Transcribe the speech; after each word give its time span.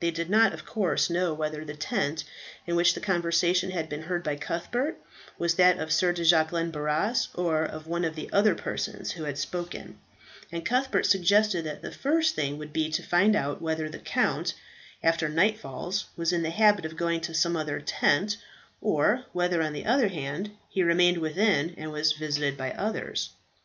They 0.00 0.10
did 0.10 0.28
not, 0.28 0.52
of 0.52 0.66
course, 0.66 1.08
know 1.10 1.32
whether 1.32 1.64
the 1.64 1.76
tent 1.76 2.24
in 2.66 2.74
which 2.74 2.92
the 2.92 2.98
conversation 3.00 3.70
had 3.70 3.88
been 3.88 4.02
heard 4.02 4.24
by 4.24 4.34
Cuthbert 4.34 4.98
was 5.38 5.54
that 5.54 5.78
of 5.78 5.92
Sir 5.92 6.12
de 6.12 6.24
Jacquelin 6.24 6.72
Barras, 6.72 7.28
or 7.36 7.62
of 7.62 7.86
one 7.86 8.04
of 8.04 8.16
the 8.16 8.28
other 8.32 8.56
persons 8.56 9.12
who 9.12 9.22
had 9.22 9.38
spoken; 9.38 10.00
and 10.50 10.66
Cuthbert 10.66 11.06
suggested 11.06 11.62
that 11.66 11.82
the 11.82 11.92
first 11.92 12.34
thing 12.34 12.58
would 12.58 12.72
be 12.72 12.90
to 12.90 13.04
find 13.04 13.36
out 13.36 13.62
whether 13.62 13.88
the 13.88 14.00
count, 14.00 14.54
after 15.04 15.28
nightfall, 15.28 15.94
was 16.16 16.32
in 16.32 16.42
the 16.42 16.50
habit 16.50 16.84
of 16.84 16.96
going 16.96 17.20
to 17.20 17.32
some 17.32 17.54
other 17.56 17.78
tent, 17.80 18.38
or 18.80 19.24
whether, 19.32 19.62
on 19.62 19.72
the 19.72 19.86
other 19.86 20.08
hand, 20.08 20.50
he 20.68 20.82
remained 20.82 21.18
within, 21.18 21.76
and 21.78 21.92
was 21.92 22.10
visited 22.10 22.56
by 22.58 22.72
others. 22.72 23.30